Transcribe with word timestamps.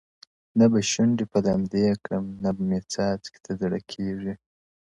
نه 0.57 0.65
به 0.71 0.79
شونډي 0.91 1.25
په 1.31 1.37
لمدې 1.45 1.85
کړم 2.03 2.25
نه 2.43 2.49
مي 2.67 2.79
څاڅکي 2.91 3.39
ته 3.45 3.51
زړه 3.61 3.79
کیږي.! 3.91 4.33